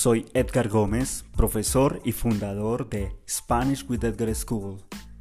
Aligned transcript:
Soy 0.00 0.30
Edgar 0.32 0.68
Gómez, 0.68 1.24
profesor 1.36 2.00
y 2.04 2.12
fundador 2.12 2.88
de 2.88 3.16
Spanish 3.28 3.84
with 3.90 4.04
Edgar 4.04 4.32
School. 4.32 4.76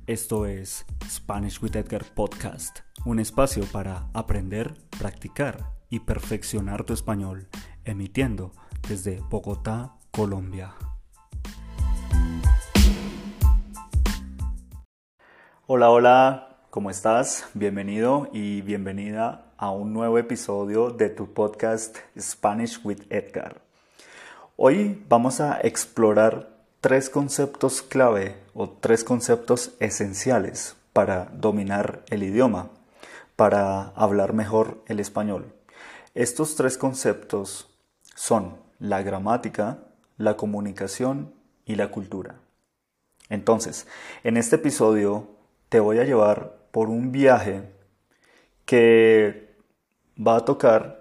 Esto 0.06 0.46
es 0.46 0.86
Spanish 1.10 1.60
with 1.64 1.76
Edgar 1.76 2.06
Podcast, 2.14 2.82
un 3.04 3.20
espacio 3.20 3.64
para 3.72 4.08
aprender, 4.14 4.76
practicar 5.00 5.74
y 5.90 6.02
perfeccionar 6.02 6.84
tu 6.84 6.94
español, 6.94 7.48
emitiendo 7.86 8.52
desde 8.88 9.20
Bogotá, 9.32 9.96
Colombia. 10.12 10.76
Hola, 15.66 15.90
hola, 15.90 16.60
¿cómo 16.70 16.92
estás? 16.92 17.50
Bienvenido 17.56 18.30
y 18.32 18.62
bienvenida 18.62 19.54
a 19.58 19.72
un 19.72 19.92
nuevo 19.92 20.20
episodio 20.20 20.92
de 20.92 21.10
tu 21.10 21.34
podcast 21.34 21.98
Spanish 22.16 22.80
with 22.84 23.02
Edgar. 23.10 23.67
Hoy 24.60 25.06
vamos 25.08 25.40
a 25.40 25.60
explorar 25.62 26.50
tres 26.82 27.12
conceptos 27.12 27.84
clave 27.84 28.38
o 28.56 28.68
tres 28.68 29.04
conceptos 29.04 29.76
esenciales 29.80 30.76
para 30.94 31.26
dominar 31.26 32.02
el 32.10 32.24
idioma, 32.24 32.72
para 33.36 33.90
hablar 33.90 34.34
mejor 34.34 34.82
el 34.88 35.00
español. 35.00 35.54
Estos 36.16 36.56
tres 36.56 36.76
conceptos 36.76 37.70
son 38.16 38.58
la 38.80 39.04
gramática, 39.04 39.78
la 40.18 40.38
comunicación 40.38 41.36
y 41.64 41.76
la 41.76 41.90
cultura. 41.92 42.40
Entonces, 43.30 43.86
en 44.24 44.38
este 44.38 44.56
episodio 44.56 45.28
te 45.70 45.80
voy 45.80 46.00
a 46.00 46.04
llevar 46.04 46.58
por 46.72 46.90
un 46.90 47.12
viaje 47.12 47.62
que 48.66 49.56
va 50.18 50.38
a 50.38 50.46
tocar 50.46 50.97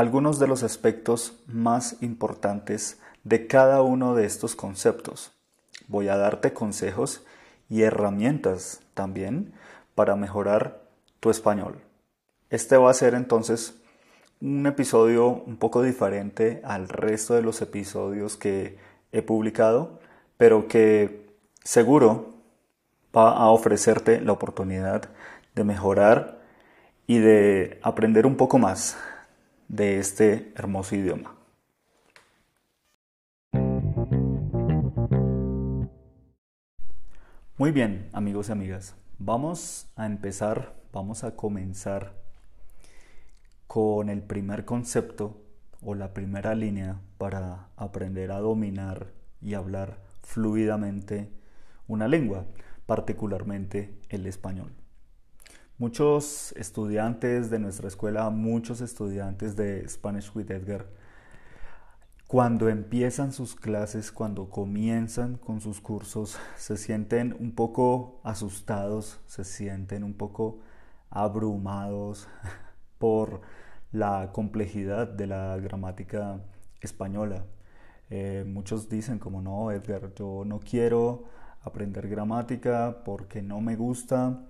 algunos 0.00 0.38
de 0.38 0.46
los 0.46 0.62
aspectos 0.62 1.34
más 1.46 1.98
importantes 2.00 2.98
de 3.22 3.46
cada 3.46 3.82
uno 3.82 4.14
de 4.14 4.24
estos 4.24 4.56
conceptos. 4.56 5.32
Voy 5.88 6.08
a 6.08 6.16
darte 6.16 6.54
consejos 6.54 7.22
y 7.68 7.82
herramientas 7.82 8.80
también 8.94 9.52
para 9.94 10.16
mejorar 10.16 10.80
tu 11.20 11.28
español. 11.28 11.82
Este 12.48 12.78
va 12.78 12.90
a 12.90 12.94
ser 12.94 13.12
entonces 13.12 13.74
un 14.40 14.66
episodio 14.66 15.28
un 15.28 15.58
poco 15.58 15.82
diferente 15.82 16.62
al 16.64 16.88
resto 16.88 17.34
de 17.34 17.42
los 17.42 17.60
episodios 17.60 18.38
que 18.38 18.78
he 19.12 19.20
publicado, 19.20 20.00
pero 20.38 20.66
que 20.66 21.26
seguro 21.62 22.36
va 23.14 23.32
a 23.32 23.50
ofrecerte 23.50 24.22
la 24.22 24.32
oportunidad 24.32 25.10
de 25.54 25.64
mejorar 25.64 26.40
y 27.06 27.18
de 27.18 27.78
aprender 27.82 28.24
un 28.24 28.38
poco 28.38 28.56
más 28.56 28.96
de 29.70 30.00
este 30.00 30.52
hermoso 30.56 30.96
idioma. 30.96 31.36
Muy 37.56 37.70
bien, 37.70 38.08
amigos 38.12 38.48
y 38.48 38.52
amigas, 38.52 38.96
vamos 39.18 39.88
a 39.94 40.06
empezar, 40.06 40.74
vamos 40.92 41.22
a 41.22 41.36
comenzar 41.36 42.14
con 43.68 44.08
el 44.08 44.22
primer 44.22 44.64
concepto 44.64 45.40
o 45.82 45.94
la 45.94 46.14
primera 46.14 46.56
línea 46.56 47.00
para 47.16 47.68
aprender 47.76 48.32
a 48.32 48.40
dominar 48.40 49.12
y 49.40 49.54
hablar 49.54 49.98
fluidamente 50.22 51.30
una 51.86 52.08
lengua, 52.08 52.44
particularmente 52.86 53.94
el 54.08 54.26
español. 54.26 54.79
Muchos 55.80 56.52
estudiantes 56.58 57.48
de 57.48 57.58
nuestra 57.58 57.88
escuela, 57.88 58.28
muchos 58.28 58.82
estudiantes 58.82 59.56
de 59.56 59.88
Spanish 59.88 60.30
with 60.34 60.50
Edgar, 60.50 60.84
cuando 62.26 62.68
empiezan 62.68 63.32
sus 63.32 63.56
clases, 63.56 64.12
cuando 64.12 64.50
comienzan 64.50 65.38
con 65.38 65.62
sus 65.62 65.80
cursos, 65.80 66.38
se 66.58 66.76
sienten 66.76 67.34
un 67.40 67.54
poco 67.54 68.20
asustados, 68.24 69.20
se 69.24 69.42
sienten 69.42 70.04
un 70.04 70.12
poco 70.12 70.58
abrumados 71.08 72.28
por 72.98 73.40
la 73.90 74.32
complejidad 74.34 75.08
de 75.08 75.28
la 75.28 75.56
gramática 75.56 76.42
española. 76.82 77.46
Eh, 78.10 78.44
muchos 78.46 78.90
dicen 78.90 79.18
como 79.18 79.40
no, 79.40 79.70
Edgar, 79.70 80.12
yo 80.12 80.42
no 80.44 80.60
quiero 80.60 81.24
aprender 81.62 82.06
gramática 82.06 83.02
porque 83.02 83.40
no 83.40 83.62
me 83.62 83.76
gusta 83.76 84.44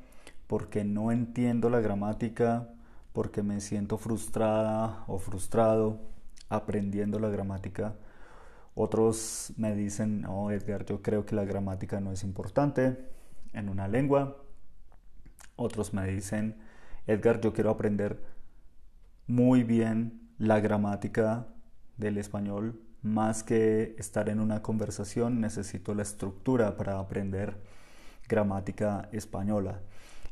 porque 0.50 0.82
no 0.82 1.12
entiendo 1.12 1.70
la 1.70 1.78
gramática, 1.78 2.70
porque 3.12 3.40
me 3.40 3.60
siento 3.60 3.98
frustrada 3.98 5.04
o 5.06 5.20
frustrado 5.20 6.00
aprendiendo 6.48 7.20
la 7.20 7.28
gramática. 7.28 7.94
Otros 8.74 9.52
me 9.56 9.76
dicen, 9.76 10.22
no, 10.22 10.50
Edgar, 10.50 10.84
yo 10.86 11.02
creo 11.02 11.24
que 11.24 11.36
la 11.36 11.44
gramática 11.44 12.00
no 12.00 12.10
es 12.10 12.24
importante 12.24 12.98
en 13.52 13.68
una 13.68 13.86
lengua. 13.86 14.42
Otros 15.54 15.94
me 15.94 16.04
dicen, 16.08 16.56
Edgar, 17.06 17.40
yo 17.40 17.52
quiero 17.52 17.70
aprender 17.70 18.20
muy 19.28 19.62
bien 19.62 20.32
la 20.36 20.58
gramática 20.58 21.46
del 21.96 22.18
español. 22.18 22.82
Más 23.02 23.44
que 23.44 23.94
estar 24.00 24.28
en 24.28 24.40
una 24.40 24.62
conversación, 24.62 25.40
necesito 25.40 25.94
la 25.94 26.02
estructura 26.02 26.76
para 26.76 26.98
aprender 26.98 27.56
gramática 28.28 29.08
española. 29.12 29.82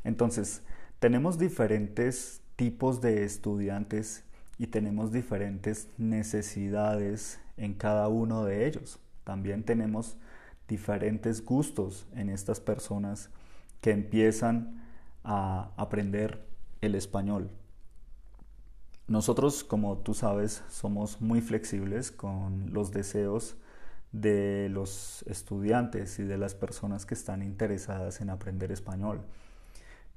Entonces, 0.03 0.61
tenemos 0.99 1.37
diferentes 1.37 2.41
tipos 2.55 3.01
de 3.01 3.23
estudiantes 3.23 4.23
y 4.57 4.67
tenemos 4.67 5.11
diferentes 5.11 5.87
necesidades 5.97 7.39
en 7.57 7.73
cada 7.73 8.07
uno 8.07 8.43
de 8.43 8.67
ellos. 8.67 8.99
También 9.23 9.63
tenemos 9.63 10.17
diferentes 10.67 11.43
gustos 11.43 12.07
en 12.15 12.29
estas 12.29 12.59
personas 12.59 13.29
que 13.81 13.91
empiezan 13.91 14.83
a 15.23 15.71
aprender 15.77 16.45
el 16.81 16.95
español. 16.95 17.49
Nosotros, 19.07 19.63
como 19.63 19.97
tú 19.97 20.13
sabes, 20.13 20.63
somos 20.69 21.19
muy 21.21 21.41
flexibles 21.41 22.11
con 22.11 22.73
los 22.73 22.91
deseos 22.91 23.55
de 24.11 24.69
los 24.69 25.23
estudiantes 25.27 26.19
y 26.19 26.23
de 26.23 26.37
las 26.37 26.55
personas 26.55 27.05
que 27.05 27.15
están 27.15 27.41
interesadas 27.41 28.21
en 28.21 28.29
aprender 28.29 28.71
español. 28.71 29.21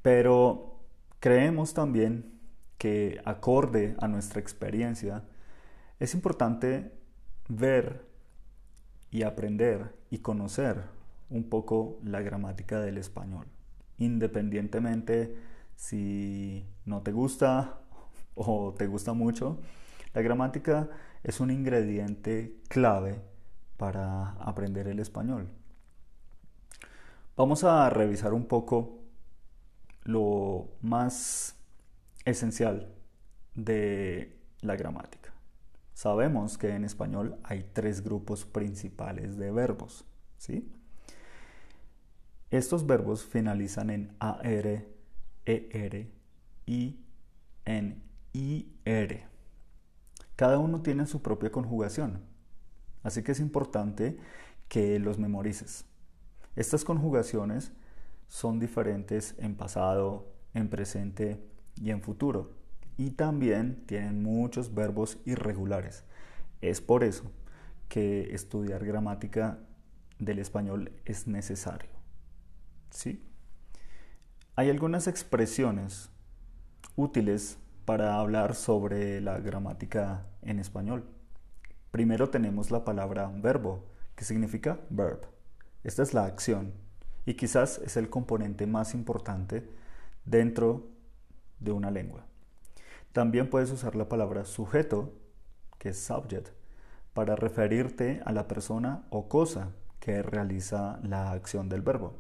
Pero 0.03 0.81
creemos 1.21 1.75
también 1.75 2.33
que 2.79 3.21
acorde 3.25 3.95
a 4.01 4.09
nuestra 4.09 4.41
experiencia, 4.41 5.23
es 6.01 6.15
importante 6.15 6.91
ver 7.49 8.05
y 9.13 9.23
aprender 9.23 9.95
y 10.11 10.19
conocer 10.19 10.83
un 11.31 11.49
poco 11.49 11.99
la 12.03 12.21
gramática 12.23 12.81
del 12.81 12.99
español, 12.99 13.47
independientemente 13.99 15.37
si 15.77 16.67
no 16.85 17.03
te 17.03 17.13
gusta 17.13 17.79
o 18.35 18.75
te 18.77 18.89
gusta 18.89 19.13
mucho. 19.13 19.61
La 20.13 20.23
gramática 20.23 20.89
es 21.23 21.39
un 21.39 21.51
ingrediente 21.51 22.57
clave 22.69 23.21
para 23.77 24.31
aprender 24.41 24.89
el 24.89 24.99
español. 24.99 25.49
Vamos 27.37 27.65
a 27.65 27.89
revisar 27.91 28.35
un 28.35 28.47
poco 28.47 29.02
lo 30.05 30.69
más 30.81 31.57
esencial 32.25 32.95
de 33.55 34.39
la 34.61 34.77
gramática. 34.77 35.33
Sabemos 35.95 36.59
que 36.59 36.75
en 36.75 36.85
español 36.85 37.39
hay 37.45 37.71
tres 37.73 38.03
grupos 38.03 38.45
principales 38.45 39.37
de 39.37 39.51
verbos, 39.51 40.05
¿sí? 40.39 40.73
Estos 42.51 42.87
verbos 42.87 43.25
finalizan 43.25 43.91
en 43.91 44.17
AR, 44.19 44.87
ER 45.47 46.11
y 46.67 47.01
en 47.65 48.03
IR. 48.33 49.23
Cada 50.37 50.59
uno 50.59 50.83
tiene 50.83 51.07
su 51.07 51.23
propia 51.23 51.51
conjugación, 51.51 52.21
así 53.03 53.23
que 53.23 53.33
es 53.33 53.41
importante 53.41 54.19
que 54.69 54.99
los 54.99 55.19
memorices. 55.19 55.85
Estas 56.57 56.85
conjugaciones 56.85 57.73
son 58.29 58.59
diferentes 58.59 59.35
en 59.39 59.57
pasado, 59.57 60.33
en 60.55 60.69
presente 60.69 61.43
y 61.77 61.91
en 61.91 62.03
futuro. 62.03 62.53
Y 62.97 63.11
también 63.13 63.85
tienen 63.87 64.23
muchos 64.23 64.75
verbos 64.75 65.19
irregulares. 65.25 66.05
Es 66.61 66.81
por 66.81 67.05
eso 67.05 67.31
que 67.89 68.35
estudiar 68.35 68.85
gramática 68.85 69.59
del 70.19 70.39
español 70.39 70.93
es 71.05 71.27
necesario. 71.27 71.91
¿Sí? 72.91 73.25
Hay 74.55 74.71
algunas 74.71 75.07
expresiones 75.07 76.11
útiles 76.97 77.59
para 77.85 78.17
hablar 78.17 78.55
sobre 78.55 79.21
la 79.21 79.41
gramática 79.41 80.27
en 80.43 80.59
español. 80.59 81.05
Primero 81.91 82.31
tenemos 82.31 82.71
la 82.71 82.85
palabra 82.85 83.31
verbo, 83.35 83.85
que 84.15 84.25
significa 84.25 84.81
verb. 84.89 85.27
Esta 85.85 86.03
es 86.03 86.15
la 86.15 86.25
acción 86.27 86.73
y 87.25 87.35
quizás 87.35 87.79
es 87.79 87.97
el 87.97 88.11
componente 88.11 88.67
más 88.67 88.95
importante 88.95 89.69
dentro 90.25 90.89
de 91.61 91.73
una 91.73 91.91
lengua. 91.91 92.25
También 93.13 93.51
puedes 93.51 93.71
usar 93.71 93.95
la 93.95 94.09
palabra 94.09 94.45
sujeto, 94.45 95.13
que 95.79 95.91
es 95.91 96.03
subject, 96.03 96.49
para 97.13 97.37
referirte 97.37 98.23
a 98.25 98.33
la 98.33 98.49
persona 98.49 99.05
o 99.11 99.29
cosa 99.29 99.73
que 100.01 100.23
realiza 100.23 100.99
la 101.03 101.31
acción 101.33 101.69
del 101.69 101.83
verbo. 101.83 102.15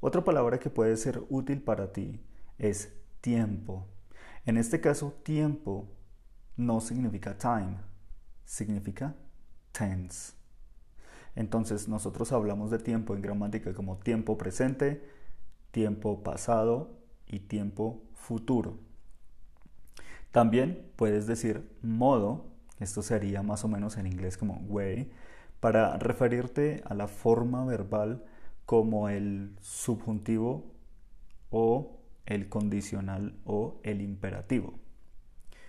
Otra 0.00 0.22
palabra 0.22 0.58
que 0.58 0.70
puede 0.70 0.96
ser 0.96 1.22
útil 1.30 1.62
para 1.62 1.92
ti 1.92 2.20
es 2.58 2.92
tiempo. 3.20 3.86
En 4.44 4.58
este 4.58 4.80
caso, 4.80 5.12
tiempo 5.24 5.88
no 6.56 6.80
significa 6.80 7.36
time, 7.36 7.78
significa 8.44 9.16
tense. 9.72 10.35
Entonces 11.36 11.86
nosotros 11.86 12.32
hablamos 12.32 12.70
de 12.70 12.78
tiempo 12.78 13.14
en 13.14 13.22
gramática 13.22 13.74
como 13.74 13.98
tiempo 13.98 14.36
presente, 14.38 15.06
tiempo 15.70 16.22
pasado 16.22 16.98
y 17.26 17.40
tiempo 17.40 18.02
futuro. 18.14 18.78
También 20.32 20.90
puedes 20.96 21.26
decir 21.26 21.70
modo, 21.82 22.46
esto 22.80 23.02
sería 23.02 23.42
más 23.42 23.64
o 23.64 23.68
menos 23.68 23.96
en 23.96 24.06
inglés 24.06 24.36
como 24.36 24.56
way, 24.66 25.10
para 25.60 25.96
referirte 25.98 26.82
a 26.86 26.94
la 26.94 27.06
forma 27.06 27.64
verbal 27.64 28.24
como 28.64 29.08
el 29.08 29.56
subjuntivo 29.60 30.72
o 31.50 32.00
el 32.26 32.48
condicional 32.48 33.34
o 33.44 33.80
el 33.82 34.00
imperativo. 34.00 34.74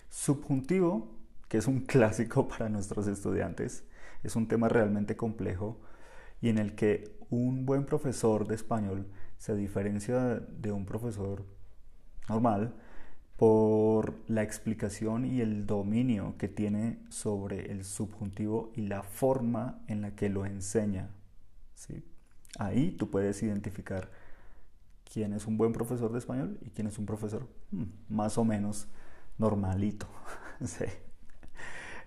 Subjuntivo, 0.10 1.12
que 1.48 1.58
es 1.58 1.68
un 1.68 1.82
clásico 1.86 2.48
para 2.48 2.70
nuestros 2.70 3.08
estudiantes, 3.08 3.84
es 4.24 4.36
un 4.36 4.48
tema 4.48 4.70
realmente 4.70 5.16
complejo 5.16 5.80
y 6.42 6.50
en 6.50 6.58
el 6.58 6.76
que 6.76 7.18
un 7.30 7.66
buen 7.66 7.86
profesor 7.86 8.48
de 8.48 8.56
español 8.56 9.08
se 9.38 9.56
diferencia 9.56 10.40
de 10.40 10.72
un 10.72 10.86
profesor 10.86 11.46
normal 12.30 12.74
por 13.38 14.16
la 14.28 14.42
explicación 14.42 15.26
y 15.26 15.42
el 15.42 15.68
dominio 15.68 16.36
que 16.38 16.48
tiene 16.48 17.00
sobre 17.10 17.72
el 17.72 17.86
subjuntivo 17.86 18.72
y 18.76 18.82
la 18.88 19.04
forma 19.04 19.80
en 19.88 20.02
la 20.02 20.16
que 20.16 20.30
lo 20.30 20.46
enseña. 20.46 21.10
¿sí? 21.76 22.04
Ahí 22.58 22.92
tú 22.92 23.12
puedes 23.12 23.42
identificar 23.44 24.10
quién 25.12 25.34
es 25.34 25.46
un 25.46 25.58
buen 25.58 25.72
profesor 25.72 26.12
de 26.12 26.18
español 26.18 26.58
y 26.62 26.72
quién 26.72 26.88
es 26.88 26.98
un 26.98 27.06
profesor 27.06 27.48
mm, 27.72 27.84
más 28.10 28.38
o 28.38 28.44
menos 28.44 28.88
normalito. 29.38 30.08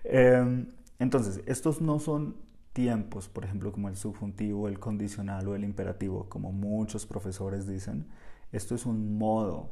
Em, 0.03 0.65
entonces, 1.01 1.41
estos 1.47 1.81
no 1.81 1.97
son 1.97 2.35
tiempos, 2.73 3.27
por 3.27 3.43
ejemplo, 3.43 3.71
como 3.71 3.89
el 3.89 3.95
subjuntivo, 3.95 4.67
el 4.67 4.77
condicional 4.77 5.47
o 5.47 5.55
el 5.55 5.63
imperativo, 5.63 6.29
como 6.29 6.51
muchos 6.51 7.07
profesores 7.07 7.65
dicen. 7.65 8.07
Esto 8.51 8.75
es 8.75 8.85
un 8.85 9.17
modo. 9.17 9.71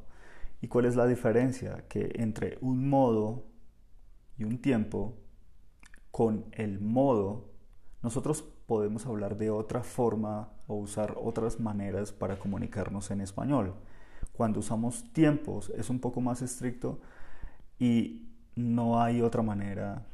¿Y 0.60 0.68
cuál 0.70 0.86
es 0.86 0.96
la 0.96 1.06
diferencia? 1.06 1.86
Que 1.88 2.12
entre 2.16 2.58
un 2.62 2.90
modo 2.90 3.44
y 4.40 4.44
un 4.44 4.60
tiempo, 4.60 5.20
con 6.10 6.46
el 6.52 6.80
modo, 6.80 7.52
nosotros 8.02 8.42
podemos 8.66 9.06
hablar 9.06 9.38
de 9.38 9.52
otra 9.52 9.84
forma 9.84 10.50
o 10.66 10.78
usar 10.78 11.16
otras 11.22 11.60
maneras 11.60 12.12
para 12.12 12.40
comunicarnos 12.40 13.12
en 13.12 13.22
español. 13.22 13.76
Cuando 14.34 14.62
usamos 14.62 15.14
tiempos 15.14 15.72
es 15.78 15.92
un 15.92 16.00
poco 16.00 16.22
más 16.22 16.42
estricto 16.42 17.00
y 17.78 18.30
no 18.56 19.00
hay 19.00 19.22
otra 19.22 19.44
manera 19.44 20.08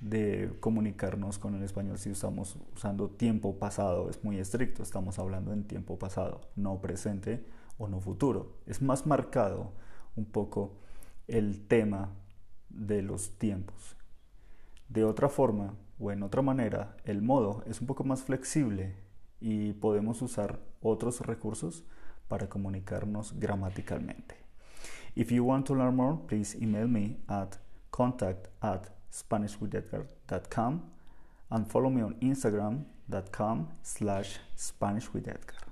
de 0.00 0.56
comunicarnos 0.60 1.38
con 1.38 1.54
el 1.54 1.62
español 1.62 1.98
si 1.98 2.10
estamos 2.10 2.56
usando 2.74 3.10
tiempo 3.10 3.58
pasado. 3.58 4.08
Es 4.08 4.24
muy 4.24 4.38
estricto, 4.38 4.82
estamos 4.82 5.18
hablando 5.18 5.52
en 5.52 5.64
tiempo 5.64 5.98
pasado, 5.98 6.40
no 6.56 6.80
presente 6.80 7.44
o 7.78 7.86
no 7.88 8.00
futuro. 8.00 8.56
Es 8.66 8.80
más 8.80 9.06
marcado 9.06 9.72
un 10.16 10.24
poco 10.24 10.78
el 11.28 11.66
tema 11.66 12.10
de 12.70 13.02
los 13.02 13.38
tiempos. 13.38 13.96
De 14.88 15.04
otra 15.04 15.28
forma, 15.28 15.74
o 15.98 16.10
en 16.10 16.22
otra 16.22 16.42
manera, 16.42 16.96
el 17.04 17.22
modo 17.22 17.62
es 17.66 17.80
un 17.80 17.86
poco 17.86 18.04
más 18.04 18.22
flexible 18.22 18.96
y 19.38 19.74
podemos 19.74 20.22
usar 20.22 20.60
otros 20.80 21.20
recursos 21.20 21.84
para 22.26 22.48
comunicarnos 22.48 23.38
gramaticalmente. 23.38 24.36
If 25.14 25.30
you 25.30 25.44
want 25.44 25.66
to 25.66 25.74
learn 25.74 25.96
more, 25.96 26.18
please 26.26 26.56
email 26.60 26.88
me 26.88 27.18
at 27.26 27.56
contact 27.90 28.48
at 28.62 28.99
SpanishWithEdgar.com 29.12 30.82
and 31.50 31.66
follow 31.66 31.90
me 31.90 32.02
on 32.02 32.14
Instagram.com 32.20 33.68
slash 33.82 34.38
SpanishWithEdgar. 34.56 35.70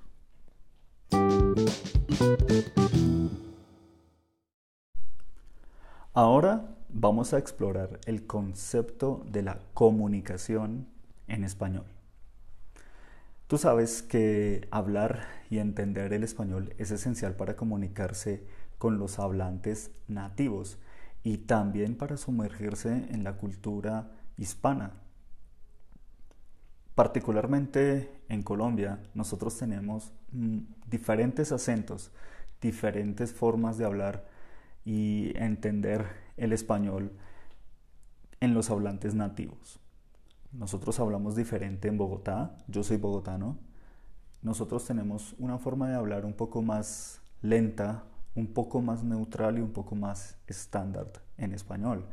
Ahora 6.15 6.77
vamos 6.89 7.33
a 7.33 7.39
explorar 7.39 8.01
el 8.07 8.27
concepto 8.27 9.25
de 9.31 9.43
la 9.43 9.61
comunicación 9.75 10.89
en 11.29 11.45
español. 11.45 11.85
Tú 13.47 13.57
sabes 13.57 14.03
que 14.03 14.67
hablar 14.71 15.27
y 15.49 15.59
entender 15.59 16.13
el 16.13 16.25
español 16.25 16.75
es 16.77 16.91
esencial 16.91 17.35
para 17.35 17.57
comunicarse 17.57 18.45
con 18.79 18.99
los 18.99 19.19
hablantes 19.19 19.91
nativos 20.07 20.79
y 21.29 21.37
también 21.37 21.95
para 21.95 22.17
sumergirse 22.17 23.07
en 23.11 23.23
la 23.23 23.35
cultura 23.35 24.11
hispana. 24.39 24.95
Particularmente 26.95 28.23
en 28.31 28.43
Colombia, 28.43 29.03
nosotros 29.13 29.59
tenemos 29.59 30.11
mm, 30.33 30.61
diferentes 30.87 31.53
acentos, 31.53 32.13
diferentes 32.63 33.35
formas 33.35 33.77
de 33.77 33.85
hablar 33.85 34.27
y 34.87 35.37
entender 35.37 36.07
el 36.39 36.55
español 36.55 37.13
en 38.41 38.55
los 38.55 38.71
hablantes 38.71 39.15
nativos. 39.15 39.81
Nosotros 40.51 40.99
hablamos 40.99 41.37
diferente 41.37 41.89
en 41.89 41.99
Bogotá, 41.99 42.57
yo 42.69 42.83
soy 42.83 42.97
bogotano. 42.97 43.59
Nosotros 44.41 44.87
tenemos 44.87 45.35
una 45.39 45.59
forma 45.59 45.91
de 45.91 45.97
hablar 45.97 46.25
un 46.25 46.33
poco 46.33 46.63
más 46.63 47.21
lenta, 47.43 48.05
un 48.39 48.55
poco 48.55 48.81
más 48.81 49.05
neutral 49.05 49.59
y 49.59 49.61
un 49.61 49.73
poco 49.73 49.95
más 49.95 50.39
estándar 50.47 51.11
en 51.37 51.53
español. 51.53 52.07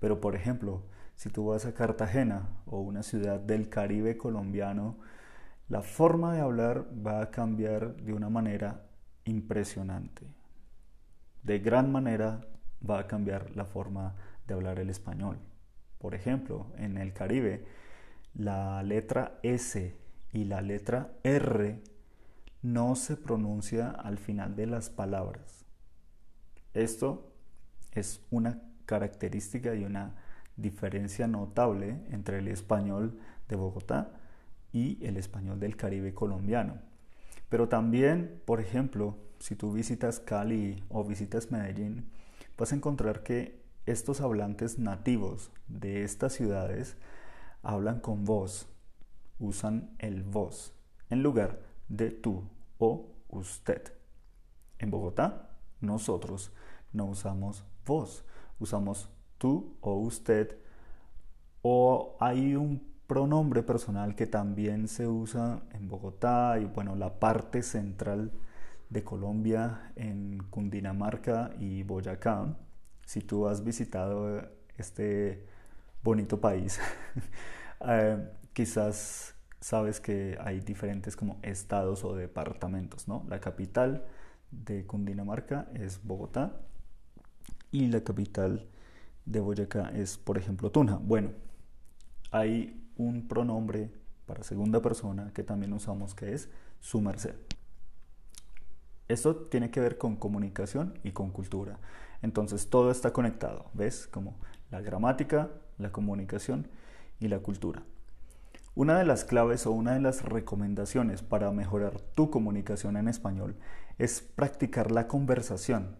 Pero 0.00 0.20
por 0.20 0.36
ejemplo, 0.36 0.82
si 1.16 1.30
tú 1.30 1.46
vas 1.46 1.66
a 1.66 1.74
Cartagena 1.74 2.48
o 2.66 2.80
una 2.80 3.02
ciudad 3.02 3.40
del 3.40 3.68
Caribe 3.68 4.16
colombiano, 4.16 4.96
la 5.68 5.82
forma 5.82 6.34
de 6.34 6.40
hablar 6.40 6.86
va 7.06 7.22
a 7.22 7.30
cambiar 7.30 7.96
de 7.96 8.12
una 8.12 8.28
manera 8.28 8.86
impresionante 9.24 10.26
de 11.44 11.58
gran 11.58 11.92
manera 11.92 12.40
va 12.88 13.00
a 13.00 13.06
cambiar 13.06 13.54
la 13.54 13.64
forma 13.64 14.16
de 14.46 14.54
hablar 14.54 14.78
el 14.78 14.90
español. 14.90 15.38
Por 15.98 16.14
ejemplo, 16.14 16.72
en 16.76 16.98
el 16.98 17.12
Caribe, 17.12 17.66
la 18.34 18.82
letra 18.82 19.38
S 19.42 19.96
y 20.32 20.44
la 20.44 20.60
letra 20.60 21.12
R 21.22 21.80
no 22.62 22.96
se 22.96 23.16
pronuncia 23.16 23.90
al 23.90 24.18
final 24.18 24.56
de 24.56 24.66
las 24.66 24.90
palabras. 24.90 25.63
Esto 26.74 27.32
es 27.92 28.20
una 28.30 28.60
característica 28.86 29.74
y 29.74 29.84
una 29.84 30.14
diferencia 30.56 31.26
notable 31.26 32.00
entre 32.10 32.38
el 32.38 32.48
español 32.48 33.18
de 33.48 33.56
Bogotá 33.56 34.12
y 34.72 35.04
el 35.04 35.16
español 35.16 35.60
del 35.60 35.76
Caribe 35.76 36.12
colombiano. 36.14 36.78
Pero 37.48 37.68
también, 37.68 38.40
por 38.44 38.60
ejemplo, 38.60 39.16
si 39.38 39.54
tú 39.54 39.72
visitas 39.72 40.20
Cali 40.20 40.82
o 40.88 41.04
visitas 41.04 41.50
Medellín, 41.50 42.10
vas 42.58 42.72
a 42.72 42.76
encontrar 42.76 43.22
que 43.22 43.62
estos 43.86 44.20
hablantes 44.20 44.78
nativos 44.78 45.50
de 45.68 46.02
estas 46.04 46.32
ciudades 46.32 46.96
hablan 47.62 48.00
con 48.00 48.24
voz, 48.24 48.66
usan 49.38 49.90
el 49.98 50.22
vos 50.22 50.74
en 51.10 51.22
lugar 51.22 51.60
de 51.88 52.10
tú 52.10 52.42
o 52.78 53.06
usted. 53.28 53.92
En 54.78 54.90
Bogotá, 54.90 55.53
nosotros 55.84 56.52
no 56.92 57.06
usamos 57.06 57.64
vos, 57.86 58.24
usamos 58.58 59.10
tú 59.38 59.76
o 59.80 59.94
usted 59.94 60.58
o 61.62 62.16
hay 62.20 62.56
un 62.56 62.94
pronombre 63.06 63.62
personal 63.62 64.14
que 64.14 64.26
también 64.26 64.88
se 64.88 65.06
usa 65.06 65.62
en 65.72 65.88
Bogotá 65.88 66.58
y 66.58 66.64
bueno, 66.64 66.96
la 66.96 67.18
parte 67.18 67.62
central 67.62 68.32
de 68.90 69.04
Colombia 69.04 69.92
en 69.96 70.38
Cundinamarca 70.50 71.50
y 71.58 71.82
Boyacá. 71.82 72.56
Si 73.04 73.20
tú 73.20 73.46
has 73.46 73.62
visitado 73.64 74.48
este 74.78 75.46
bonito 76.02 76.40
país, 76.40 76.80
eh, 77.86 78.30
quizás 78.52 79.34
sabes 79.60 80.00
que 80.00 80.38
hay 80.40 80.60
diferentes 80.60 81.16
como 81.16 81.38
estados 81.42 82.04
o 82.04 82.14
departamentos, 82.14 83.08
¿no? 83.08 83.24
La 83.28 83.40
capital 83.40 84.06
de 84.64 84.86
Cundinamarca 84.86 85.68
es 85.74 86.00
Bogotá 86.02 86.60
y 87.70 87.88
la 87.88 88.02
capital 88.02 88.66
de 89.24 89.40
Boyacá 89.40 89.90
es, 89.90 90.18
por 90.18 90.38
ejemplo, 90.38 90.70
Tunja. 90.70 90.98
Bueno, 91.02 91.30
hay 92.30 92.88
un 92.96 93.26
pronombre 93.26 93.90
para 94.26 94.42
segunda 94.42 94.80
persona 94.80 95.32
que 95.32 95.42
también 95.42 95.72
usamos 95.72 96.14
que 96.14 96.32
es 96.32 96.48
su 96.80 97.00
merced. 97.00 97.34
Esto 99.08 99.36
tiene 99.36 99.70
que 99.70 99.80
ver 99.80 99.98
con 99.98 100.16
comunicación 100.16 100.98
y 101.02 101.12
con 101.12 101.30
cultura. 101.30 101.78
Entonces 102.22 102.70
todo 102.70 102.90
está 102.90 103.12
conectado, 103.12 103.66
¿ves? 103.74 104.06
Como 104.06 104.36
la 104.70 104.80
gramática, 104.80 105.50
la 105.78 105.92
comunicación 105.92 106.68
y 107.20 107.28
la 107.28 107.40
cultura. 107.40 107.82
Una 108.76 108.98
de 108.98 109.04
las 109.04 109.24
claves 109.24 109.66
o 109.66 109.70
una 109.70 109.92
de 109.92 110.00
las 110.00 110.24
recomendaciones 110.24 111.22
para 111.22 111.52
mejorar 111.52 112.00
tu 112.00 112.28
comunicación 112.30 112.96
en 112.96 113.06
español 113.06 113.54
es 113.98 114.20
practicar 114.20 114.90
la 114.90 115.06
conversación. 115.06 115.96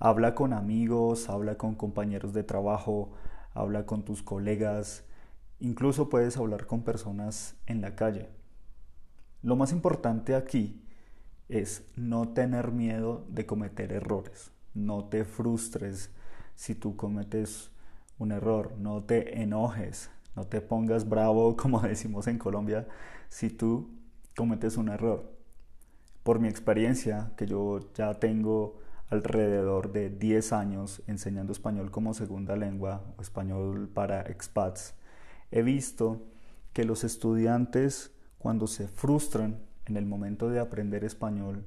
Habla 0.00 0.34
con 0.34 0.52
amigos, 0.52 1.28
habla 1.28 1.56
con 1.56 1.76
compañeros 1.76 2.32
de 2.32 2.42
trabajo, 2.42 3.12
habla 3.54 3.86
con 3.86 4.04
tus 4.04 4.24
colegas, 4.24 5.04
incluso 5.60 6.08
puedes 6.08 6.36
hablar 6.36 6.66
con 6.66 6.82
personas 6.82 7.54
en 7.66 7.82
la 7.82 7.94
calle. 7.94 8.30
Lo 9.42 9.54
más 9.54 9.70
importante 9.70 10.34
aquí 10.34 10.82
es 11.48 11.84
no 11.94 12.30
tener 12.30 12.72
miedo 12.72 13.24
de 13.28 13.46
cometer 13.46 13.92
errores. 13.92 14.50
No 14.74 15.04
te 15.04 15.24
frustres 15.24 16.10
si 16.56 16.74
tú 16.74 16.96
cometes 16.96 17.70
un 18.18 18.32
error, 18.32 18.74
no 18.76 19.04
te 19.04 19.40
enojes, 19.40 20.10
no 20.36 20.44
te 20.46 20.60
pongas 20.60 21.08
bravo, 21.08 21.56
como 21.60 21.80
decimos 21.80 22.26
en 22.28 22.38
Colombia, 22.38 22.86
si 23.28 23.50
tú 23.50 23.90
cometes 24.36 24.76
un 24.76 24.90
error. 24.90 25.34
Por 26.22 26.38
mi 26.38 26.48
experiencia, 26.48 27.32
que 27.36 27.46
yo 27.46 27.92
ya 27.94 28.14
tengo 28.14 28.78
alrededor 29.08 29.92
de 29.92 30.10
10 30.10 30.52
años 30.52 31.02
enseñando 31.06 31.52
español 31.52 31.90
como 31.90 32.14
segunda 32.14 32.56
lengua 32.56 33.04
o 33.16 33.22
español 33.22 33.88
para 33.88 34.22
expats, 34.22 34.94
he 35.50 35.62
visto 35.62 36.22
que 36.72 36.84
los 36.84 37.04
estudiantes 37.04 38.12
cuando 38.38 38.66
se 38.66 38.88
frustran 38.88 39.60
en 39.86 39.96
el 39.96 40.04
momento 40.04 40.50
de 40.50 40.58
aprender 40.58 41.04
español 41.04 41.64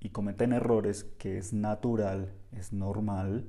y 0.00 0.10
cometen 0.10 0.52
errores, 0.52 1.04
que 1.18 1.38
es 1.38 1.52
natural, 1.52 2.32
es 2.52 2.72
normal, 2.72 3.48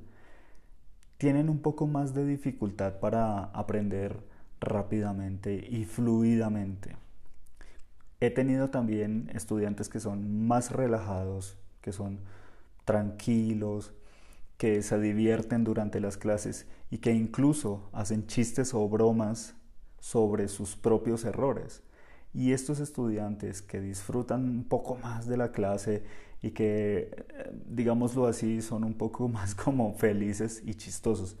tienen 1.18 1.48
un 1.48 1.60
poco 1.60 1.86
más 1.86 2.14
de 2.14 2.26
dificultad 2.26 2.98
para 3.00 3.44
aprender 3.44 4.16
rápidamente 4.60 5.54
y 5.54 5.84
fluidamente. 5.84 6.96
He 8.20 8.30
tenido 8.30 8.70
también 8.70 9.30
estudiantes 9.34 9.88
que 9.88 10.00
son 10.00 10.46
más 10.46 10.70
relajados, 10.70 11.58
que 11.80 11.92
son 11.92 12.20
tranquilos, 12.84 13.92
que 14.56 14.82
se 14.82 14.98
divierten 14.98 15.64
durante 15.64 16.00
las 16.00 16.16
clases 16.16 16.66
y 16.90 16.98
que 16.98 17.12
incluso 17.12 17.90
hacen 17.92 18.26
chistes 18.26 18.72
o 18.72 18.88
bromas 18.88 19.54
sobre 20.00 20.48
sus 20.48 20.76
propios 20.76 21.24
errores. 21.24 21.82
Y 22.36 22.52
estos 22.52 22.80
estudiantes 22.80 23.62
que 23.62 23.80
disfrutan 23.80 24.44
un 24.44 24.64
poco 24.64 24.96
más 24.96 25.26
de 25.26 25.38
la 25.38 25.52
clase 25.52 26.04
y 26.42 26.50
que, 26.50 27.24
eh, 27.30 27.62
digámoslo 27.64 28.26
así, 28.26 28.60
son 28.60 28.84
un 28.84 28.92
poco 28.92 29.26
más 29.30 29.54
como 29.54 29.94
felices 29.94 30.60
y 30.62 30.74
chistosos. 30.74 31.38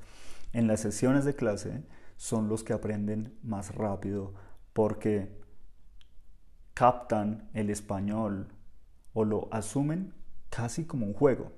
En 0.54 0.66
las 0.66 0.80
sesiones 0.80 1.26
de 1.26 1.34
clase 1.34 1.82
son 2.16 2.48
los 2.48 2.64
que 2.64 2.72
aprenden 2.72 3.36
más 3.42 3.74
rápido 3.74 4.32
porque 4.72 5.38
captan 6.72 7.50
el 7.52 7.68
español 7.68 8.48
o 9.12 9.26
lo 9.26 9.52
asumen 9.52 10.14
casi 10.48 10.86
como 10.86 11.04
un 11.04 11.12
juego. 11.12 11.52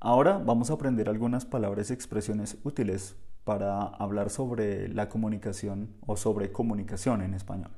Ahora 0.00 0.38
vamos 0.38 0.68
a 0.68 0.72
aprender 0.72 1.08
algunas 1.08 1.44
palabras 1.44 1.90
y 1.90 1.92
expresiones 1.92 2.58
útiles 2.64 3.14
para 3.44 3.82
hablar 3.82 4.30
sobre 4.30 4.88
la 4.88 5.08
comunicación 5.08 5.94
o 6.06 6.16
sobre 6.16 6.50
comunicación 6.50 7.22
en 7.22 7.34
español. 7.34 7.70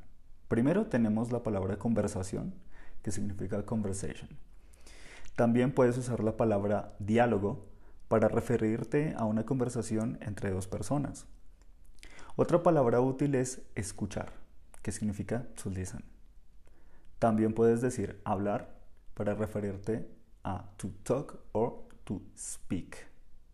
Primero 0.48 0.86
tenemos 0.86 1.32
la 1.32 1.42
palabra 1.42 1.76
conversación, 1.76 2.54
que 3.02 3.10
significa 3.10 3.66
conversation. 3.66 4.30
También 5.34 5.72
puedes 5.72 5.98
usar 5.98 6.22
la 6.22 6.36
palabra 6.36 6.94
diálogo 6.98 7.66
para 8.08 8.28
referirte 8.28 9.14
a 9.18 9.24
una 9.24 9.44
conversación 9.44 10.18
entre 10.20 10.50
dos 10.50 10.68
personas. 10.68 11.26
Otra 12.36 12.62
palabra 12.62 13.00
útil 13.00 13.34
es 13.34 13.62
escuchar, 13.74 14.32
que 14.82 14.92
significa 14.92 15.46
listen. 15.64 16.04
También 17.18 17.54
puedes 17.54 17.80
decir 17.80 18.20
hablar 18.24 18.76
para 19.14 19.34
referirte 19.34 20.08
a 20.44 20.70
to 20.76 20.90
talk 21.02 21.40
o 21.52 21.88
to 22.04 22.22
speak, 22.36 23.08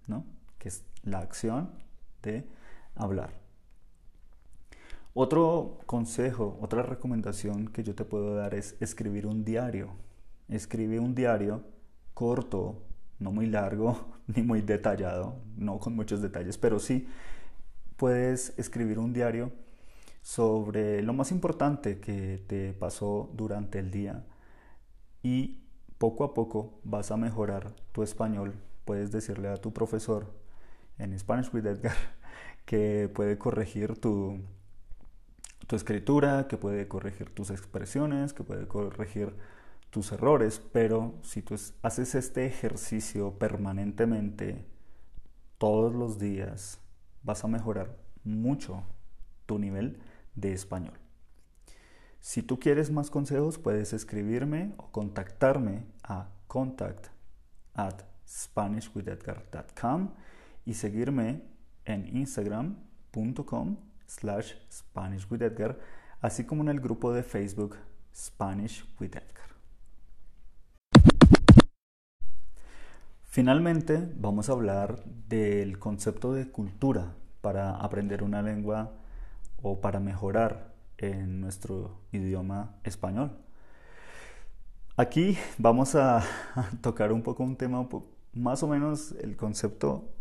¿no? 0.06 0.26
que 0.58 0.68
es 0.68 0.84
la 1.04 1.20
acción 1.20 1.70
hablar. 2.94 3.42
Otro 5.14 5.78
consejo, 5.84 6.58
otra 6.62 6.82
recomendación 6.82 7.68
que 7.68 7.82
yo 7.82 7.94
te 7.94 8.04
puedo 8.04 8.34
dar 8.34 8.54
es 8.54 8.76
escribir 8.80 9.26
un 9.26 9.44
diario. 9.44 9.90
Escribe 10.48 10.98
un 11.00 11.14
diario 11.14 11.64
corto, 12.14 12.82
no 13.18 13.30
muy 13.30 13.46
largo 13.46 14.18
ni 14.26 14.42
muy 14.42 14.62
detallado, 14.62 15.36
no 15.56 15.78
con 15.78 15.94
muchos 15.94 16.22
detalles, 16.22 16.56
pero 16.56 16.78
sí 16.78 17.06
puedes 17.96 18.58
escribir 18.58 18.98
un 18.98 19.12
diario 19.12 19.52
sobre 20.22 21.02
lo 21.02 21.12
más 21.12 21.30
importante 21.30 22.00
que 22.00 22.42
te 22.46 22.72
pasó 22.72 23.30
durante 23.34 23.80
el 23.80 23.90
día 23.90 24.24
y 25.22 25.62
poco 25.98 26.24
a 26.24 26.32
poco 26.32 26.80
vas 26.84 27.10
a 27.10 27.16
mejorar 27.16 27.74
tu 27.92 28.02
español. 28.02 28.54
Puedes 28.84 29.12
decirle 29.12 29.48
a 29.48 29.56
tu 29.56 29.72
profesor 29.72 30.41
en 30.98 31.18
Spanish 31.18 31.52
with 31.52 31.66
Edgar 31.66 31.96
que 32.64 33.10
puede 33.12 33.38
corregir 33.38 33.98
tu, 33.98 34.40
tu 35.66 35.76
escritura, 35.76 36.46
que 36.48 36.56
puede 36.56 36.88
corregir 36.88 37.30
tus 37.30 37.50
expresiones, 37.50 38.32
que 38.32 38.44
puede 38.44 38.66
corregir 38.66 39.34
tus 39.90 40.10
errores, 40.12 40.62
pero 40.72 41.14
si 41.22 41.42
tú 41.42 41.54
haces 41.82 42.14
este 42.14 42.46
ejercicio 42.46 43.38
permanentemente, 43.38 44.64
todos 45.58 45.94
los 45.94 46.18
días, 46.18 46.80
vas 47.22 47.44
a 47.44 47.48
mejorar 47.48 47.96
mucho 48.24 48.82
tu 49.46 49.58
nivel 49.58 50.00
de 50.34 50.52
español. 50.52 50.98
Si 52.20 52.42
tú 52.42 52.58
quieres 52.58 52.90
más 52.90 53.10
consejos, 53.10 53.58
puedes 53.58 53.92
escribirme 53.92 54.74
o 54.76 54.90
contactarme 54.90 55.84
a 56.02 56.30
contact 56.46 57.08
at 57.74 58.02
SpanishWithEdgar.com 58.26 60.10
y 60.64 60.74
seguirme 60.74 61.42
en 61.84 62.16
instagram.com 62.16 63.76
slash 64.06 64.54
Spanish 64.70 65.26
with 65.30 65.42
Edgar, 65.42 65.78
así 66.20 66.44
como 66.44 66.62
en 66.62 66.68
el 66.68 66.80
grupo 66.80 67.12
de 67.12 67.22
Facebook 67.22 67.76
Spanish 68.14 68.84
with 69.00 69.16
Edgar. 69.16 69.52
Finalmente 73.24 74.12
vamos 74.16 74.50
a 74.50 74.52
hablar 74.52 75.02
del 75.04 75.78
concepto 75.78 76.34
de 76.34 76.50
cultura 76.50 77.14
para 77.40 77.76
aprender 77.76 78.22
una 78.22 78.42
lengua 78.42 78.92
o 79.62 79.80
para 79.80 80.00
mejorar 80.00 80.74
en 80.98 81.40
nuestro 81.40 81.98
idioma 82.12 82.76
español. 82.84 83.32
Aquí 84.96 85.38
vamos 85.56 85.94
a 85.94 86.22
tocar 86.82 87.10
un 87.12 87.22
poco 87.22 87.42
un 87.42 87.56
tema 87.56 87.88
más 88.34 88.62
o 88.62 88.68
menos 88.68 89.12
el 89.12 89.36
concepto 89.36 90.12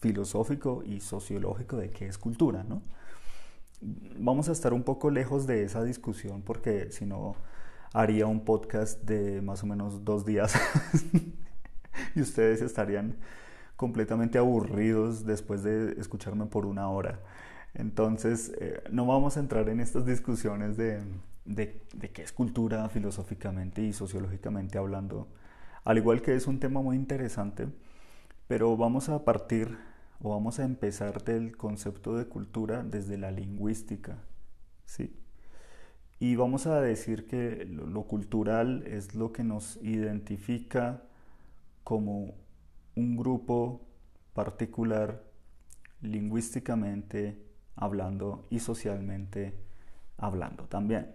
filosófico 0.00 0.82
y 0.84 1.00
sociológico 1.00 1.76
de 1.76 1.90
qué 1.90 2.06
es 2.06 2.18
cultura, 2.18 2.64
¿no? 2.64 2.82
vamos 3.82 4.48
a 4.48 4.52
estar 4.52 4.72
un 4.72 4.82
poco 4.82 5.10
lejos 5.10 5.46
de 5.46 5.64
esa 5.64 5.82
discusión 5.82 6.42
porque 6.42 6.90
si 6.92 7.06
no 7.06 7.36
haría 7.92 8.26
un 8.26 8.44
podcast 8.44 9.02
de 9.02 9.40
más 9.42 9.62
o 9.62 9.66
menos 9.66 10.04
dos 10.04 10.24
días 10.24 10.54
y 12.14 12.20
ustedes 12.20 12.60
estarían 12.60 13.16
completamente 13.76 14.38
aburridos 14.38 15.24
después 15.24 15.62
de 15.62 15.92
escucharme 15.98 16.46
por 16.46 16.66
una 16.66 16.90
hora. 16.90 17.20
Entonces, 17.72 18.52
eh, 18.60 18.82
no 18.90 19.06
vamos 19.06 19.36
a 19.36 19.40
entrar 19.40 19.68
en 19.70 19.80
estas 19.80 20.04
discusiones 20.04 20.76
de, 20.76 21.00
de, 21.46 21.80
de 21.94 22.10
qué 22.10 22.22
es 22.22 22.32
cultura 22.32 22.88
filosóficamente 22.90 23.80
y 23.80 23.92
sociológicamente 23.92 24.76
hablando, 24.76 25.28
al 25.84 25.96
igual 25.96 26.20
que 26.20 26.34
es 26.34 26.46
un 26.46 26.60
tema 26.60 26.82
muy 26.82 26.96
interesante, 26.96 27.68
pero 28.48 28.76
vamos 28.76 29.08
a 29.08 29.24
partir 29.24 29.78
o 30.22 30.30
vamos 30.30 30.58
a 30.58 30.64
empezar 30.64 31.24
del 31.24 31.56
concepto 31.56 32.16
de 32.16 32.26
cultura 32.26 32.82
desde 32.82 33.16
la 33.16 33.30
lingüística, 33.30 34.18
¿sí? 34.84 35.16
Y 36.18 36.36
vamos 36.36 36.66
a 36.66 36.82
decir 36.82 37.26
que 37.26 37.64
lo, 37.64 38.02
cultural 38.02 38.84
es 38.86 39.14
lo 39.14 39.32
que 39.32 39.42
nos 39.42 39.76
identifica 39.82 41.02
como 41.82 42.34
un 42.94 43.16
grupo 43.16 43.80
particular 44.34 45.24
lingüísticamente 46.02 47.42
hablando 47.74 48.46
y 48.50 48.58
socialmente 48.58 49.54
hablando 50.18 50.64
también. 50.64 51.10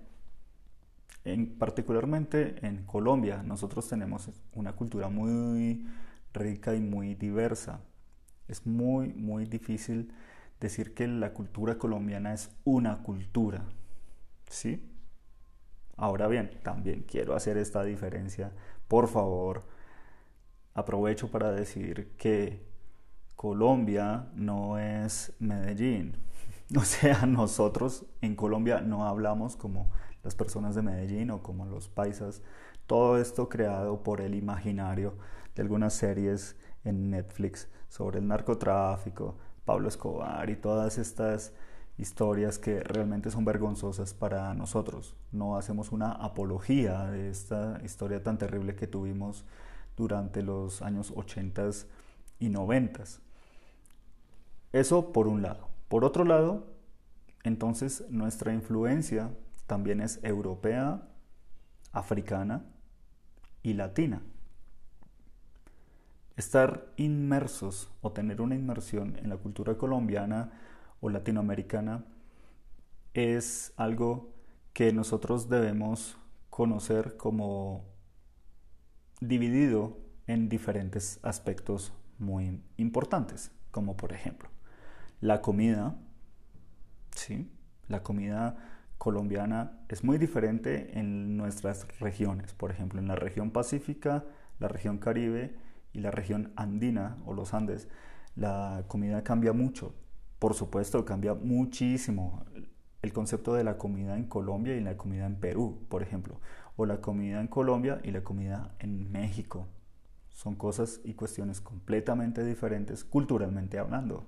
En, 1.24 1.56
particularmente 1.56 2.66
en 2.66 2.84
Colombia, 2.86 3.44
nosotros 3.44 3.88
tenemos 3.88 4.32
una 4.54 4.74
cultura 4.74 5.08
muy 5.10 5.86
rica 6.34 6.74
y 6.74 6.80
muy 6.80 7.14
diversa. 7.14 7.80
Es 8.48 8.66
muy, 8.66 9.14
muy 9.14 9.46
difícil 9.46 10.14
decir 10.60 10.94
que 10.94 11.08
la 11.08 11.34
cultura 11.34 11.78
colombiana 11.78 12.34
es 12.34 12.50
una 12.64 13.04
cultura. 13.04 13.66
¿Sí? 14.50 14.84
Ahora 15.98 16.28
bien, 16.28 16.52
también 16.64 17.04
quiero 17.08 17.36
hacer 17.36 17.58
esta 17.58 17.84
diferencia. 17.84 18.52
Por 18.88 19.08
favor, 19.08 19.64
aprovecho 20.74 21.32
para 21.32 21.52
decir 21.52 22.12
que 22.18 22.62
Colombia 23.36 24.28
no 24.36 24.78
es 24.78 25.34
Medellín. 25.40 26.18
O 26.76 26.82
sea, 26.82 27.28
nosotros 27.28 28.08
en 28.22 28.36
Colombia 28.36 28.82
no 28.82 29.06
hablamos 29.06 29.56
como 29.56 29.92
las 30.24 30.34
personas 30.34 30.74
de 30.74 30.82
Medellín 30.82 31.30
o 31.30 31.44
como 31.44 31.68
los 31.68 31.90
paisas. 31.90 32.42
Todo 32.88 33.20
esto 33.20 33.50
creado 33.50 34.02
por 34.02 34.20
el 34.20 34.34
imaginario 34.34 35.16
de 35.54 35.62
algunas 35.62 35.94
series 35.94 36.56
en 36.84 37.12
Netflix 37.12 37.70
sobre 37.90 38.20
el 38.20 38.28
narcotráfico, 38.28 39.36
Pablo 39.66 39.88
Escobar 39.88 40.50
y 40.50 40.56
todas 40.56 40.98
estas 40.98 41.54
historias 41.98 42.60
que 42.60 42.82
realmente 42.82 43.32
son 43.32 43.46
vergonzosas 43.46 44.14
para 44.14 44.54
nosotros. 44.54 45.16
No 45.32 45.58
hacemos 45.58 45.92
una 45.92 46.12
apología 46.12 47.06
de 47.06 47.30
esta 47.30 47.80
historia 47.84 48.22
tan 48.22 48.38
terrible 48.38 48.76
que 48.76 48.88
tuvimos 48.88 49.46
durante 49.96 50.44
los 50.44 50.82
años 50.82 51.14
80 51.16 51.70
y 52.40 52.50
90. 52.50 53.04
Eso 54.74 55.14
por 55.14 55.28
un 55.28 55.42
lado. 55.42 55.70
Por 55.88 56.04
otro 56.04 56.26
lado, 56.26 56.68
entonces 57.44 58.06
nuestra 58.10 58.54
influencia 58.54 59.32
también 59.68 60.02
es 60.02 60.20
europea, 60.24 61.08
africana 61.92 62.66
y 63.64 63.74
latina. 63.74 64.22
Estar 66.36 66.92
inmersos 66.98 67.90
o 68.02 68.12
tener 68.12 68.42
una 68.42 68.56
inmersión 68.56 69.18
en 69.18 69.30
la 69.30 69.38
cultura 69.38 69.78
colombiana 69.78 70.52
o 71.00 71.10
latinoamericana 71.10 72.06
es 73.14 73.74
algo 73.78 74.34
que 74.74 74.92
nosotros 74.92 75.48
debemos 75.48 76.18
conocer 76.50 77.16
como 77.16 77.86
dividido 79.22 79.98
en 80.28 80.50
diferentes 80.50 81.20
aspectos 81.24 81.94
muy 82.20 82.62
importantes, 82.78 83.52
como 83.72 83.96
por 83.96 84.12
ejemplo 84.12 84.50
la 85.22 85.42
comida, 85.42 85.96
¿sí? 87.12 87.52
La 87.88 88.04
comida 88.04 88.58
colombiana 88.98 89.80
es 89.90 90.04
muy 90.04 90.18
diferente 90.18 91.00
en 91.00 91.38
nuestras 91.38 91.88
regiones, 92.00 92.54
por 92.54 92.72
ejemplo, 92.72 93.00
en 93.00 93.08
la 93.08 93.16
región 93.16 93.52
pacífica, 93.52 94.26
la 94.60 94.68
región 94.68 94.98
caribe 94.98 95.56
y 95.96 96.02
la 96.02 96.12
región 96.12 96.52
andina 96.58 97.18
o 97.26 97.34
los 97.34 97.54
Andes, 97.54 97.88
la 98.36 98.84
comida 98.88 99.24
cambia 99.24 99.54
mucho. 99.54 99.96
Por 100.40 100.54
supuesto, 100.54 101.06
cambia 101.06 101.34
muchísimo 101.34 102.46
el 103.02 103.14
concepto 103.14 103.54
de 103.54 103.64
la 103.64 103.78
comida 103.78 104.18
en 104.18 104.26
Colombia 104.26 104.76
y 104.76 104.82
la 104.82 104.98
comida 104.98 105.26
en 105.26 105.36
Perú, 105.38 105.86
por 105.90 106.04
ejemplo, 106.04 106.42
o 106.76 106.86
la 106.86 107.00
comida 107.00 107.40
en 107.40 107.48
Colombia 107.48 108.02
y 108.04 108.12
la 108.12 108.24
comida 108.24 108.76
en 108.80 109.10
México. 109.12 109.68
Son 110.34 110.56
cosas 110.56 111.00
y 111.06 111.14
cuestiones 111.14 111.62
completamente 111.62 112.44
diferentes 112.44 113.06
culturalmente 113.06 113.80
hablando. 113.80 114.26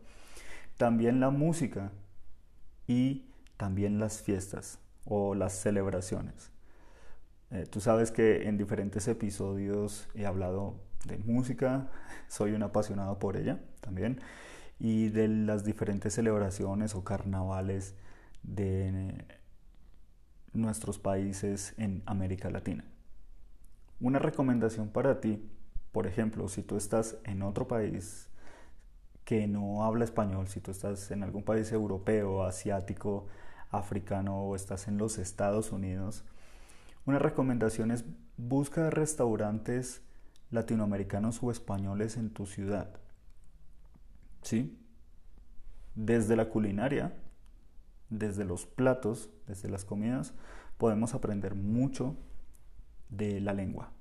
También 0.77 1.19
la 1.19 1.31
música 1.31 1.91
y 2.87 3.25
también 3.57 3.99
las 3.99 4.21
fiestas 4.21 4.79
o 5.03 5.35
las 5.35 5.51
celebraciones. 5.53 6.51
Eh, 7.51 7.65
tú 7.69 7.81
sabes 7.81 8.11
que 8.11 8.47
en 8.47 8.57
diferentes 8.57 9.07
episodios 9.09 10.07
he 10.13 10.25
hablado 10.25 10.86
de 11.07 11.17
música, 11.17 11.89
soy 12.27 12.51
un 12.51 12.63
apasionado 12.63 13.17
por 13.19 13.37
ella 13.37 13.59
también, 13.81 14.19
y 14.79 15.09
de 15.09 15.27
las 15.27 15.63
diferentes 15.63 16.13
celebraciones 16.13 16.93
o 16.93 17.03
carnavales 17.03 17.95
de 18.43 19.25
nuestros 20.53 20.99
países 20.99 21.73
en 21.77 22.03
América 22.05 22.49
Latina. 22.49 22.85
Una 23.99 24.19
recomendación 24.19 24.89
para 24.89 25.19
ti, 25.19 25.49
por 25.91 26.05
ejemplo, 26.05 26.47
si 26.47 26.61
tú 26.61 26.77
estás 26.77 27.17
en 27.23 27.41
otro 27.41 27.67
país 27.67 28.29
que 29.25 29.47
no 29.47 29.83
habla 29.83 30.05
español, 30.05 30.47
si 30.47 30.61
tú 30.61 30.71
estás 30.71 31.11
en 31.11 31.23
algún 31.23 31.43
país 31.43 31.71
europeo, 31.71 32.43
asiático, 32.43 33.27
africano 33.71 34.43
o 34.43 34.55
estás 34.55 34.87
en 34.87 34.97
los 34.97 35.17
Estados 35.17 35.71
Unidos, 35.71 36.23
una 37.05 37.19
recomendación 37.19 37.91
es 37.91 38.05
busca 38.37 38.89
restaurantes 38.89 40.01
latinoamericanos 40.51 41.41
o 41.43 41.51
españoles 41.51 42.17
en 42.17 42.29
tu 42.29 42.45
ciudad. 42.45 42.99
¿Sí? 44.41 44.79
Desde 45.95 46.35
la 46.35 46.49
culinaria, 46.49 47.13
desde 48.09 48.45
los 48.45 48.65
platos, 48.65 49.29
desde 49.47 49.69
las 49.69 49.83
comidas, 49.83 50.33
podemos 50.77 51.13
aprender 51.13 51.55
mucho 51.55 52.15
de 53.09 53.41
la 53.41 53.53
lengua. 53.53 53.91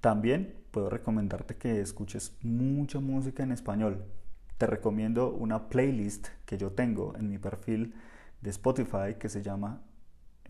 También 0.00 0.54
puedo 0.70 0.90
recomendarte 0.90 1.56
que 1.56 1.80
escuches 1.80 2.36
mucha 2.42 3.00
música 3.00 3.42
en 3.42 3.52
español. 3.52 4.04
Te 4.58 4.66
recomiendo 4.66 5.32
una 5.32 5.68
playlist 5.68 6.28
que 6.44 6.58
yo 6.58 6.72
tengo 6.72 7.14
en 7.16 7.28
mi 7.28 7.38
perfil 7.38 7.94
de 8.40 8.50
Spotify 8.50 9.14
que 9.18 9.28
se 9.28 9.42
llama 9.42 9.82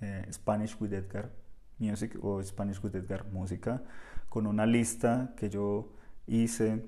eh, 0.00 0.26
Spanish 0.30 0.76
with 0.80 0.92
Edgar 0.92 1.30
Music 1.78 2.18
o 2.22 2.42
Spanish 2.42 2.82
with 2.82 2.94
Edgar 2.94 3.24
Música, 3.32 3.82
con 4.36 4.46
una 4.46 4.66
lista 4.66 5.32
que 5.38 5.48
yo 5.48 5.94
hice 6.26 6.84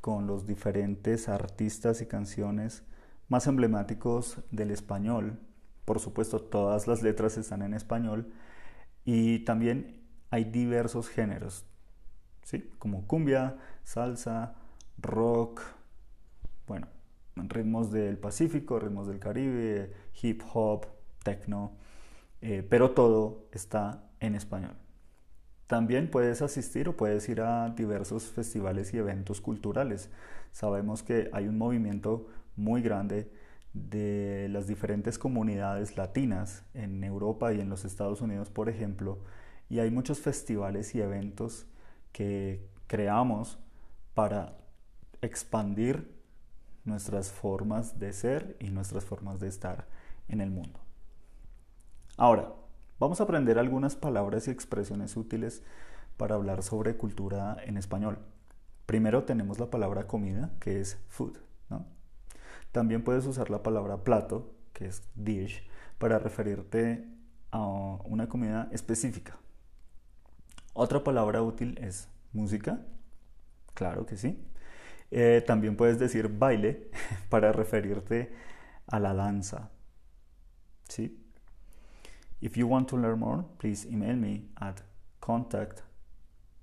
con 0.00 0.26
los 0.26 0.46
diferentes 0.46 1.28
artistas 1.28 2.00
y 2.00 2.06
canciones 2.06 2.84
más 3.28 3.46
emblemáticos 3.46 4.38
del 4.50 4.70
español. 4.70 5.38
Por 5.84 6.00
supuesto, 6.00 6.40
todas 6.40 6.86
las 6.86 7.02
letras 7.02 7.36
están 7.36 7.60
en 7.60 7.74
español 7.74 8.32
y 9.04 9.40
también 9.40 10.06
hay 10.30 10.44
diversos 10.44 11.10
géneros, 11.10 11.66
¿sí? 12.44 12.70
como 12.78 13.06
cumbia, 13.06 13.58
salsa, 13.84 14.54
rock, 14.96 15.60
bueno, 16.66 16.88
ritmos 17.34 17.92
del 17.92 18.16
Pacífico, 18.16 18.78
ritmos 18.78 19.06
del 19.06 19.18
Caribe, 19.18 19.92
hip 20.22 20.42
hop, 20.54 20.86
techno, 21.22 21.72
eh, 22.40 22.66
pero 22.66 22.92
todo 22.92 23.50
está 23.52 24.08
en 24.18 24.34
español. 24.34 24.85
También 25.66 26.10
puedes 26.10 26.42
asistir 26.42 26.88
o 26.88 26.96
puedes 26.96 27.28
ir 27.28 27.40
a 27.40 27.70
diversos 27.70 28.24
festivales 28.24 28.94
y 28.94 28.98
eventos 28.98 29.40
culturales. 29.40 30.10
Sabemos 30.52 31.02
que 31.02 31.28
hay 31.32 31.48
un 31.48 31.58
movimiento 31.58 32.28
muy 32.54 32.82
grande 32.82 33.30
de 33.72 34.48
las 34.50 34.66
diferentes 34.66 35.18
comunidades 35.18 35.96
latinas 35.96 36.64
en 36.72 37.02
Europa 37.04 37.52
y 37.52 37.60
en 37.60 37.68
los 37.68 37.84
Estados 37.84 38.20
Unidos, 38.20 38.48
por 38.48 38.68
ejemplo, 38.68 39.18
y 39.68 39.80
hay 39.80 39.90
muchos 39.90 40.20
festivales 40.20 40.94
y 40.94 41.00
eventos 41.00 41.66
que 42.12 42.66
creamos 42.86 43.58
para 44.14 44.56
expandir 45.20 46.16
nuestras 46.84 47.32
formas 47.32 47.98
de 47.98 48.12
ser 48.12 48.56
y 48.60 48.70
nuestras 48.70 49.04
formas 49.04 49.40
de 49.40 49.48
estar 49.48 49.88
en 50.28 50.40
el 50.40 50.50
mundo. 50.50 50.80
Ahora, 52.16 52.54
vamos 52.98 53.20
a 53.20 53.24
aprender 53.24 53.58
algunas 53.58 53.96
palabras 53.96 54.48
y 54.48 54.50
expresiones 54.50 55.16
útiles 55.16 55.62
para 56.16 56.34
hablar 56.34 56.62
sobre 56.62 56.96
cultura 56.96 57.56
en 57.64 57.76
español. 57.76 58.18
Primero 58.86 59.24
tenemos 59.24 59.58
la 59.58 59.70
palabra 59.70 60.06
comida, 60.06 60.52
que 60.60 60.80
es 60.80 60.98
food. 61.08 61.38
También 62.72 63.02
puedes 63.02 63.24
usar 63.24 63.48
la 63.48 63.62
palabra 63.62 64.04
plato, 64.04 64.54
que 64.74 64.86
es 64.86 65.02
dish, 65.14 65.66
para 65.98 66.18
referirte 66.18 67.08
a 67.50 67.64
una 68.04 68.28
comida 68.28 68.68
específica. 68.70 69.38
Otra 70.74 71.02
palabra 71.02 71.40
útil 71.40 71.78
es 71.80 72.10
música, 72.34 72.84
claro 73.72 74.04
que 74.04 74.18
sí. 74.18 74.44
Eh, 75.10 75.42
también 75.46 75.76
puedes 75.76 75.98
decir 75.98 76.28
baile 76.28 76.90
para 77.30 77.50
referirte 77.50 78.34
a 78.86 79.00
la 79.00 79.14
danza. 79.14 79.70
¿Sí? 80.86 81.25
If 82.40 82.56
you 82.56 82.66
want 82.66 82.88
to 82.88 82.96
learn 82.96 83.20
more, 83.20 83.44
please 83.58 83.86
email 83.86 84.16
me 84.16 84.48
at 84.60 84.82
contact 85.20 85.82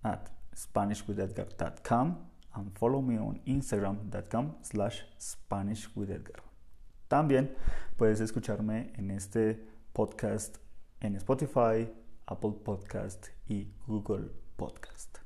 at 0.04 0.30
SpanishWithEdgar.com 0.56 2.18
and 2.56 2.78
follow 2.78 3.02
me 3.02 3.18
on 3.18 3.40
Instagram.com 3.48 4.56
slash 4.62 5.04
SpanishWithEdgar. 5.20 6.42
También 7.08 7.56
puedes 7.98 8.22
escucharme 8.22 8.94
en 8.96 9.12
este 9.12 9.60
podcast 9.94 10.58
en 11.02 11.16
Spotify, 11.16 11.92
Apple 12.28 12.54
Podcast 12.64 13.28
y 13.48 13.74
Google 13.88 14.32
Podcast. 14.56 15.23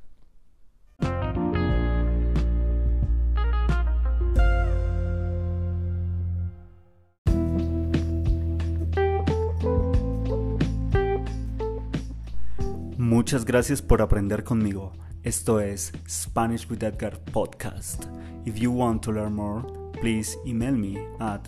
Muchas 13.27 13.43
gracias 13.43 13.81
por 13.81 14.01
aprender 14.01 14.45
conmigo. 14.45 14.93
Esto 15.21 15.59
es 15.59 15.91
Spanish 16.07 16.65
with 16.69 16.81
Edgar 16.81 17.19
podcast. 17.33 18.05
If 18.45 18.57
you 18.57 18.71
want 18.71 19.03
to 19.03 19.11
learn 19.11 19.35
more, 19.35 19.65
please 19.99 20.37
email 20.45 20.71
me 20.71 20.97
at 21.19 21.41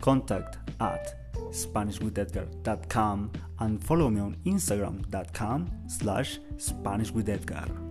contact 0.00 0.58
at 0.78 1.16
SpanishWithEdgar.com 1.50 3.32
and 3.58 3.82
follow 3.82 4.10
me 4.10 4.20
on 4.20 4.36
Instagram.com 4.44 5.88
slash 5.88 6.38
SpanishWithEdgar. 6.56 7.83